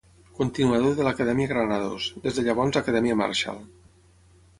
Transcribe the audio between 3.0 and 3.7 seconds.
Marshall.